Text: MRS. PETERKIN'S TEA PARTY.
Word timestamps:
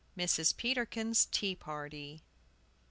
MRS. 0.17 0.57
PETERKIN'S 0.57 1.25
TEA 1.27 1.53
PARTY. 1.55 2.23